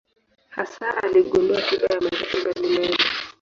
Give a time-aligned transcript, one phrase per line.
[0.55, 2.95] Hasa aligundua tiba ya maradhi mbalimbali.